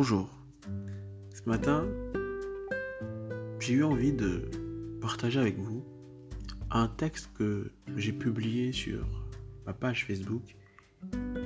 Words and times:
Bonjour. 0.00 0.30
Ce 1.34 1.42
matin, 1.48 1.84
j'ai 3.58 3.74
eu 3.74 3.82
envie 3.82 4.12
de 4.12 4.48
partager 5.00 5.40
avec 5.40 5.58
vous 5.58 5.84
un 6.70 6.86
texte 6.86 7.30
que 7.34 7.72
j'ai 7.96 8.12
publié 8.12 8.70
sur 8.70 9.04
ma 9.66 9.72
page 9.72 10.06
Facebook 10.06 10.54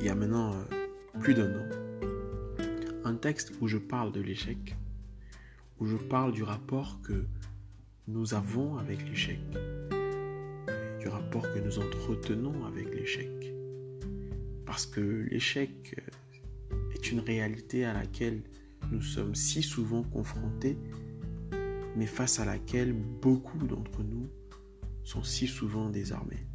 il 0.00 0.02
y 0.02 0.08
a 0.08 0.14
maintenant 0.14 0.54
euh, 0.54 1.20
plus 1.20 1.34
d'un 1.34 1.50
an. 1.50 1.66
Un 3.04 3.16
texte 3.16 3.52
où 3.60 3.68
je 3.68 3.76
parle 3.76 4.12
de 4.12 4.22
l'échec, 4.22 4.78
où 5.78 5.86
je 5.86 5.98
parle 5.98 6.32
du 6.32 6.42
rapport 6.42 7.02
que 7.02 7.26
nous 8.06 8.32
avons 8.32 8.78
avec 8.78 9.06
l'échec, 9.06 9.40
du 11.00 11.08
rapport 11.08 11.42
que 11.42 11.58
nous 11.58 11.78
entretenons 11.78 12.64
avec 12.64 12.94
l'échec. 12.94 13.52
Parce 14.64 14.86
que 14.86 15.26
l'échec 15.30 16.00
est 16.98 17.12
une 17.12 17.20
réalité 17.20 17.84
à 17.84 17.92
laquelle 17.92 18.42
nous 18.90 19.02
sommes 19.02 19.34
si 19.34 19.62
souvent 19.62 20.02
confrontés, 20.02 20.76
mais 21.96 22.06
face 22.06 22.40
à 22.40 22.44
laquelle 22.44 22.92
beaucoup 22.92 23.58
d'entre 23.58 24.02
nous 24.02 24.28
sont 25.04 25.22
si 25.22 25.46
souvent 25.46 25.88
désarmés. 25.90 26.46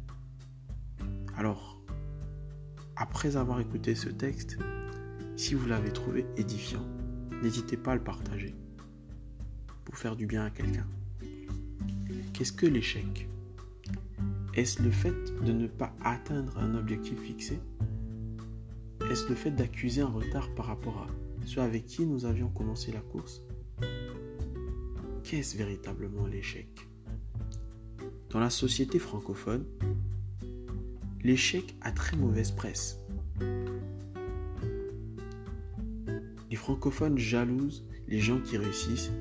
Alors, 1.36 1.80
après 2.96 3.36
avoir 3.36 3.60
écouté 3.60 3.94
ce 3.94 4.08
texte, 4.08 4.58
si 5.36 5.54
vous 5.54 5.66
l'avez 5.66 5.92
trouvé 5.92 6.26
édifiant, 6.36 6.86
n'hésitez 7.42 7.76
pas 7.76 7.92
à 7.92 7.96
le 7.96 8.04
partager 8.04 8.54
pour 9.84 9.96
faire 9.96 10.16
du 10.16 10.26
bien 10.26 10.44
à 10.44 10.50
quelqu'un. 10.50 10.86
Qu'est-ce 12.32 12.52
que 12.52 12.66
l'échec? 12.66 13.28
Est-ce 14.54 14.82
le 14.82 14.90
fait 14.90 15.14
de 15.44 15.52
ne 15.52 15.66
pas 15.66 15.92
atteindre 16.02 16.56
un 16.58 16.76
objectif 16.76 17.18
fixé? 17.20 17.58
Est-ce 19.14 19.28
le 19.28 19.36
fait 19.36 19.52
d'accuser 19.52 20.00
un 20.00 20.08
retard 20.08 20.52
par 20.56 20.66
rapport 20.66 20.98
à 20.98 21.06
ceux 21.46 21.60
avec 21.60 21.86
qui 21.86 22.04
nous 22.04 22.24
avions 22.24 22.48
commencé 22.48 22.90
la 22.90 22.98
course 22.98 23.42
Qu'est-ce 25.22 25.56
véritablement 25.56 26.26
l'échec 26.26 26.66
Dans 28.30 28.40
la 28.40 28.50
société 28.50 28.98
francophone, 28.98 29.66
l'échec 31.22 31.76
a 31.82 31.92
très 31.92 32.16
mauvaise 32.16 32.50
presse. 32.50 32.98
Les 36.50 36.56
francophones 36.56 37.16
jalousent 37.16 37.86
les 38.08 38.18
gens 38.18 38.40
qui 38.40 38.56
réussissent 38.56 39.12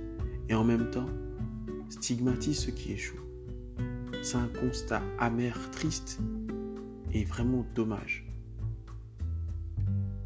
et 0.49 0.55
en 0.55 0.63
même 0.63 0.89
temps 0.89 1.09
stigmatisent 1.89 2.61
ceux 2.61 2.71
qui 2.71 2.93
échouent. 2.93 3.27
C'est 4.23 4.37
un 4.37 4.49
constat 4.59 5.03
amer, 5.19 5.55
triste 5.69 6.19
et 7.11 7.25
vraiment 7.25 7.63
dommage. 7.75 8.32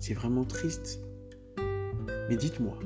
C'est 0.08 0.14
vraiment 0.14 0.46
triste. 0.46 1.02
Mais 2.30 2.38
dites-moi, 2.38 2.80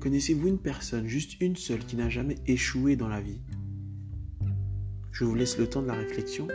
connaissez-vous 0.00 0.48
une 0.48 0.58
personne, 0.58 1.06
juste 1.06 1.38
une 1.42 1.56
seule, 1.56 1.80
qui 1.80 1.96
n'a 1.96 2.08
jamais 2.08 2.36
échoué 2.46 2.96
dans 2.96 3.08
la 3.08 3.20
vie? 3.20 3.42
Je 5.12 5.26
vous 5.26 5.34
laisse 5.34 5.58
le 5.58 5.68
temps 5.68 5.82
de 5.82 5.88
la 5.88 5.92
réflexion. 5.92 6.48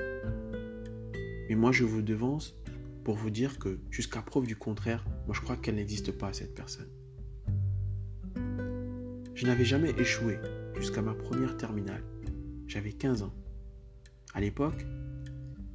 Mais 1.47 1.53
moi, 1.53 1.71
je 1.71 1.83
vous 1.83 2.01
devance 2.01 2.55
pour 3.03 3.13
vous 3.13 3.29
dire 3.29 3.59
que, 3.59 3.77
jusqu'à 3.91 4.23
preuve 4.23 4.47
du 4.47 4.55
contraire, 4.55 5.05
moi 5.27 5.35
je 5.35 5.41
crois 5.41 5.57
qu'elle 5.57 5.75
n'existe 5.75 6.11
pas, 6.13 6.33
cette 6.33 6.55
personne. 6.55 6.89
Je 9.35 9.45
n'avais 9.45 9.65
jamais 9.65 9.91
échoué 9.91 10.39
jusqu'à 10.79 11.03
ma 11.03 11.13
première 11.13 11.55
terminale. 11.55 12.03
J'avais 12.65 12.93
15 12.93 13.21
ans. 13.21 13.33
À 14.33 14.41
l'époque, 14.41 14.87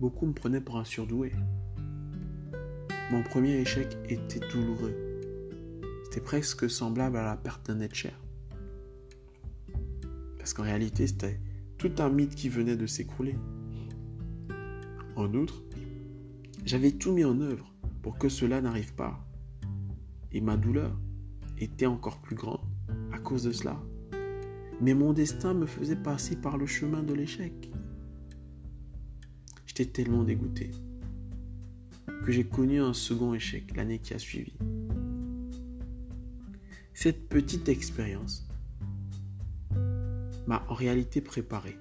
beaucoup 0.01 0.27
me 0.27 0.33
prenaient 0.33 0.61
pour 0.61 0.77
un 0.77 0.85
surdoué. 0.85 1.31
Mon 3.09 3.23
premier 3.23 3.55
échec 3.61 3.97
était 4.09 4.41
douloureux. 4.53 4.93
C'était 6.03 6.21
presque 6.21 6.69
semblable 6.69 7.17
à 7.17 7.23
la 7.23 7.37
perte 7.37 7.69
d'un 7.69 7.79
être 7.79 7.95
cher. 7.95 8.21
Parce 10.39 10.53
qu'en 10.53 10.65
réalité, 10.65 11.07
c'était 11.07 11.39
tout 11.79 11.93
un 11.99 12.09
mythe 12.09 12.35
qui 12.35 12.49
venait 12.49 12.77
de 12.77 12.87
s'écrouler. 12.87 13.37
En 15.15 15.33
outre, 15.35 15.63
j'avais 16.65 16.91
tout 16.91 17.13
mis 17.13 17.25
en 17.25 17.41
œuvre 17.41 17.73
pour 18.03 18.19
que 18.19 18.29
cela 18.29 18.61
n'arrive 18.61 18.95
pas. 18.95 19.25
Et 20.33 20.41
ma 20.41 20.57
douleur 20.57 20.99
était 21.59 21.87
encore 21.87 22.21
plus 22.21 22.35
grande 22.35 22.67
à 23.13 23.19
cause 23.19 23.45
de 23.45 23.53
cela. 23.53 23.81
Mais 24.81 24.95
mon 24.95 25.13
destin 25.13 25.55
me 25.55 25.67
faisait 25.67 25.95
passer 25.95 26.35
par 26.35 26.59
le 26.59 26.67
chemin 26.67 27.05
de 27.05 27.15
l'échec. 27.15 27.71
J'étais 29.65 29.87
tellement 29.87 30.25
dégoûté 30.25 30.73
que 32.25 32.33
j'ai 32.33 32.45
connu 32.45 32.81
un 32.81 32.93
second 32.93 33.35
échec 33.35 33.77
l'année 33.77 33.99
qui 33.99 34.15
a 34.15 34.19
suivi. 34.19 34.53
Cette 36.95 37.29
petite 37.29 37.69
expérience 37.69 38.49
m'a 40.47 40.65
en 40.69 40.75
réalité 40.75 41.21
préparé 41.21 41.77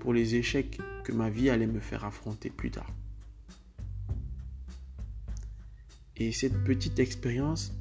pour 0.00 0.12
les 0.12 0.34
échecs 0.34 0.78
que 1.02 1.12
ma 1.12 1.30
vie 1.30 1.50
allait 1.50 1.66
me 1.66 1.80
faire 1.80 2.04
affronter 2.04 2.50
plus 2.50 2.70
tard. 2.70 2.92
Et 6.16 6.30
cette 6.30 6.62
petite 6.64 6.98
expérience 6.98 7.72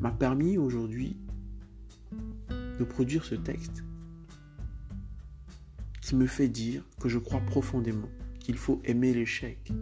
m'a 0.00 0.12
permis 0.12 0.56
aujourd'hui 0.56 1.16
de 2.78 2.84
produire 2.84 3.24
ce 3.24 3.34
texte 3.34 3.82
qui 6.00 6.14
me 6.14 6.26
fait 6.26 6.48
dire 6.48 6.84
que 7.00 7.08
je 7.08 7.18
crois 7.18 7.40
profondément 7.40 8.08
qu'il 8.38 8.56
faut 8.56 8.80
aimer 8.84 9.14
l'échec 9.14 9.72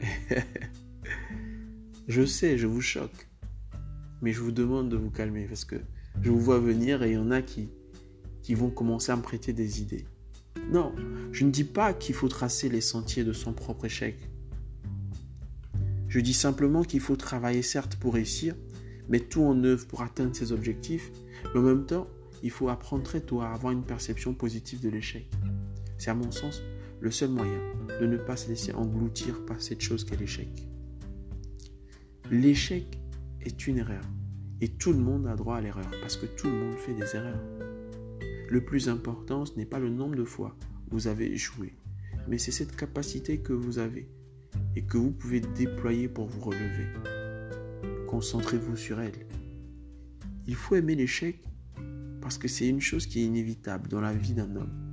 je 2.08 2.24
sais, 2.24 2.58
je 2.58 2.66
vous 2.66 2.80
choque. 2.80 3.28
Mais 4.22 4.32
je 4.32 4.40
vous 4.40 4.52
demande 4.52 4.88
de 4.88 4.96
vous 4.96 5.10
calmer 5.10 5.46
parce 5.46 5.64
que 5.64 5.76
je 6.20 6.30
vous 6.30 6.40
vois 6.40 6.58
venir 6.58 7.02
et 7.02 7.10
il 7.10 7.14
y 7.14 7.18
en 7.18 7.30
a 7.30 7.42
qui, 7.42 7.70
qui 8.42 8.54
vont 8.54 8.70
commencer 8.70 9.12
à 9.12 9.16
me 9.16 9.22
prêter 9.22 9.52
des 9.52 9.80
idées. 9.80 10.06
Non, 10.70 10.92
je 11.32 11.44
ne 11.44 11.50
dis 11.50 11.64
pas 11.64 11.92
qu'il 11.92 12.14
faut 12.14 12.28
tracer 12.28 12.68
les 12.68 12.80
sentiers 12.80 13.24
de 13.24 13.32
son 13.32 13.52
propre 13.52 13.86
échec. 13.86 14.18
Je 16.08 16.20
dis 16.20 16.34
simplement 16.34 16.82
qu'il 16.82 17.00
faut 17.00 17.16
travailler 17.16 17.62
certes 17.62 17.96
pour 17.96 18.14
réussir, 18.14 18.54
mettre 19.08 19.28
tout 19.28 19.42
en 19.42 19.62
œuvre 19.64 19.86
pour 19.86 20.02
atteindre 20.02 20.34
ses 20.34 20.52
objectifs, 20.52 21.10
mais 21.54 21.60
en 21.60 21.62
même 21.62 21.86
temps, 21.86 22.08
il 22.42 22.50
faut 22.50 22.68
apprendre 22.68 23.02
très 23.02 23.20
tôt 23.20 23.40
à 23.40 23.50
avoir 23.50 23.72
une 23.72 23.84
perception 23.84 24.34
positive 24.34 24.80
de 24.80 24.88
l'échec. 24.88 25.28
C'est 25.96 26.10
à 26.10 26.14
mon 26.14 26.30
sens 26.30 26.62
le 27.00 27.10
seul 27.10 27.30
moyen 27.30 27.60
de 28.00 28.06
ne 28.06 28.16
pas 28.16 28.36
se 28.36 28.48
laisser 28.48 28.72
engloutir 28.72 29.44
par 29.46 29.60
cette 29.60 29.80
chose 29.80 30.04
qu'est 30.04 30.16
l'échec. 30.16 30.48
L'échec 32.30 33.00
est 33.40 33.66
une 33.66 33.78
erreur 33.78 34.04
et 34.60 34.68
tout 34.68 34.92
le 34.92 34.98
monde 34.98 35.26
a 35.26 35.36
droit 35.36 35.56
à 35.56 35.60
l'erreur 35.60 35.90
parce 36.00 36.16
que 36.16 36.26
tout 36.26 36.48
le 36.48 36.56
monde 36.56 36.76
fait 36.76 36.94
des 36.94 37.16
erreurs. 37.16 37.42
Le 38.48 38.64
plus 38.64 38.88
important, 38.88 39.44
ce 39.44 39.56
n'est 39.56 39.66
pas 39.66 39.78
le 39.78 39.90
nombre 39.90 40.16
de 40.16 40.24
fois 40.24 40.56
où 40.90 40.94
vous 40.94 41.06
avez 41.06 41.32
échoué, 41.32 41.74
mais 42.26 42.38
c'est 42.38 42.52
cette 42.52 42.74
capacité 42.74 43.38
que 43.38 43.52
vous 43.52 43.78
avez 43.78 44.10
et 44.74 44.82
que 44.82 44.98
vous 44.98 45.12
pouvez 45.12 45.40
déployer 45.40 46.08
pour 46.08 46.26
vous 46.26 46.40
relever. 46.40 46.86
Concentrez-vous 48.08 48.76
sur 48.76 49.00
elle. 49.00 49.26
Il 50.46 50.54
faut 50.54 50.74
aimer 50.74 50.94
l'échec 50.94 51.42
parce 52.20 52.38
que 52.38 52.48
c'est 52.48 52.68
une 52.68 52.80
chose 52.80 53.06
qui 53.06 53.20
est 53.20 53.24
inévitable 53.24 53.88
dans 53.88 54.00
la 54.00 54.12
vie 54.12 54.34
d'un 54.34 54.56
homme 54.56 54.87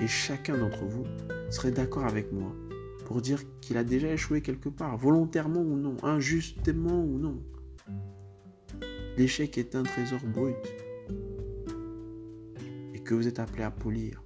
et 0.00 0.06
chacun 0.06 0.58
d'entre 0.58 0.84
vous 0.84 1.04
serait 1.50 1.70
d'accord 1.70 2.04
avec 2.04 2.32
moi 2.32 2.54
pour 3.04 3.20
dire 3.20 3.42
qu'il 3.60 3.76
a 3.76 3.84
déjà 3.84 4.12
échoué 4.12 4.40
quelque 4.40 4.68
part, 4.68 4.96
volontairement 4.96 5.60
ou 5.60 5.76
non, 5.76 5.96
injustement 6.02 7.04
ou 7.04 7.18
non. 7.18 7.42
L'échec 9.16 9.58
est 9.58 9.74
un 9.74 9.82
trésor 9.82 10.20
brut 10.24 10.56
et 12.94 12.98
que 12.98 13.14
vous 13.14 13.28
êtes 13.28 13.38
appelé 13.38 13.62
à 13.62 13.70
polir. 13.70 14.22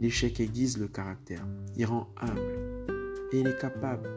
L'échec 0.00 0.40
aiguise 0.40 0.78
le 0.78 0.88
caractère, 0.88 1.46
il 1.76 1.84
rend 1.84 2.08
humble 2.20 2.86
et 3.32 3.40
il 3.40 3.46
est 3.46 3.60
capable 3.60 4.08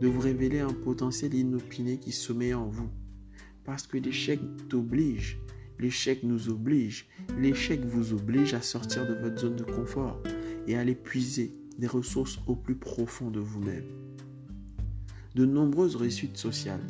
de 0.00 0.08
vous 0.08 0.20
révéler 0.20 0.60
un 0.60 0.72
potentiel 0.72 1.34
inopiné 1.34 1.98
qui 1.98 2.12
sommeille 2.12 2.54
en 2.54 2.68
vous. 2.68 2.90
Parce 3.64 3.86
que 3.86 3.96
l'échec 3.96 4.40
t'oblige 4.68 5.38
L'échec 5.78 6.22
nous 6.22 6.48
oblige. 6.48 7.08
L'échec 7.38 7.84
vous 7.84 8.12
oblige 8.12 8.54
à 8.54 8.62
sortir 8.62 9.06
de 9.06 9.14
votre 9.14 9.38
zone 9.38 9.56
de 9.56 9.64
confort 9.64 10.22
et 10.66 10.76
à 10.76 10.80
aller 10.80 10.94
puiser 10.94 11.54
des 11.78 11.86
ressources 11.86 12.38
au 12.46 12.54
plus 12.54 12.76
profond 12.76 13.30
de 13.30 13.40
vous-même. 13.40 13.84
De 15.34 15.44
nombreuses 15.44 15.96
réussites 15.96 16.36
sociales, 16.36 16.86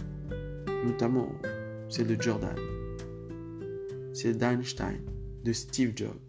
notamment 0.85 1.33
celle 1.89 2.09
de 2.09 2.21
Jordan, 2.21 2.57
celle 4.13 4.37
d'Einstein, 4.37 5.01
de 5.45 5.53
Steve 5.53 5.93
Jobs, 5.97 6.21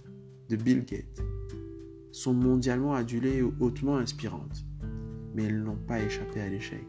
de 0.50 0.56
Bill 0.56 0.86
Gates, 0.86 1.22
sont 2.12 2.34
mondialement 2.34 2.94
adulées 2.94 3.38
et 3.38 3.42
hautement 3.60 3.98
inspirantes, 3.98 4.66
mais 5.34 5.44
elles 5.44 5.62
n'ont 5.62 5.76
pas 5.76 6.02
échappé 6.02 6.40
à 6.40 6.48
l'échec. 6.48 6.86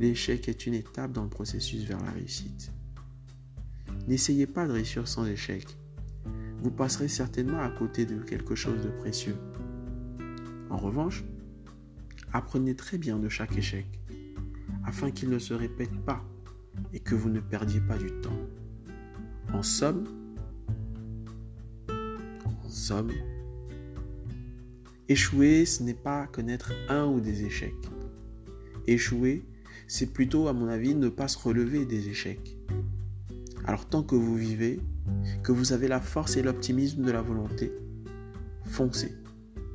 L'échec 0.00 0.48
est 0.48 0.66
une 0.66 0.74
étape 0.74 1.12
dans 1.12 1.22
le 1.22 1.28
processus 1.28 1.84
vers 1.84 2.02
la 2.02 2.10
réussite. 2.10 2.72
N'essayez 4.08 4.46
pas 4.46 4.66
de 4.66 4.72
réussir 4.72 5.06
sans 5.06 5.26
échec. 5.26 5.66
Vous 6.62 6.70
passerez 6.70 7.08
certainement 7.08 7.60
à 7.60 7.70
côté 7.70 8.04
de 8.06 8.18
quelque 8.18 8.54
chose 8.54 8.82
de 8.82 8.88
précieux. 8.88 9.36
En 10.70 10.76
revanche, 10.76 11.24
apprenez 12.32 12.74
très 12.74 12.98
bien 12.98 13.18
de 13.18 13.28
chaque 13.28 13.56
échec. 13.56 13.86
afin 14.84 15.10
qu'il 15.10 15.30
ne 15.30 15.38
se 15.38 15.54
répète 15.54 15.96
pas 16.04 16.24
et 16.92 17.00
que 17.00 17.14
vous 17.14 17.28
ne 17.28 17.40
perdiez 17.40 17.80
pas 17.80 17.98
du 17.98 18.10
temps. 18.20 18.38
En 19.52 19.62
somme, 19.62 20.04
en 21.88 22.68
somme, 22.68 23.12
échouer, 25.08 25.64
ce 25.66 25.82
n'est 25.82 25.94
pas 25.94 26.26
connaître 26.26 26.72
un 26.88 27.06
ou 27.06 27.20
des 27.20 27.44
échecs. 27.44 27.74
Échouer, 28.86 29.44
c'est 29.86 30.12
plutôt, 30.12 30.48
à 30.48 30.52
mon 30.52 30.68
avis, 30.68 30.94
ne 30.94 31.08
pas 31.08 31.28
se 31.28 31.38
relever 31.38 31.84
des 31.84 32.08
échecs. 32.08 32.56
Alors 33.64 33.86
tant 33.86 34.02
que 34.02 34.14
vous 34.16 34.36
vivez, 34.36 34.80
que 35.42 35.52
vous 35.52 35.72
avez 35.72 35.88
la 35.88 36.00
force 36.00 36.36
et 36.36 36.42
l'optimisme 36.42 37.02
de 37.02 37.10
la 37.10 37.22
volonté, 37.22 37.72
foncez 38.64 39.14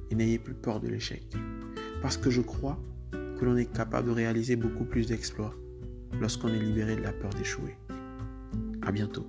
et 0.10 0.16
n'ayez 0.16 0.40
plus 0.40 0.54
peur 0.54 0.80
de 0.80 0.88
l'échec. 0.88 1.24
Parce 2.02 2.18
que 2.18 2.30
je 2.30 2.42
crois 2.42 2.80
que 3.12 3.46
l'on 3.46 3.56
est 3.58 3.72
capable 3.72 4.08
de 4.08 4.14
réaliser 4.14 4.56
beaucoup 4.56 4.86
plus 4.86 5.08
d'exploits 5.08 5.54
lorsqu'on 6.20 6.50
est 6.50 6.60
libéré 6.60 6.96
de 6.96 7.02
la 7.02 7.14
peur 7.14 7.32
d'échouer. 7.34 7.78
À 8.82 8.92
bientôt. 8.92 9.28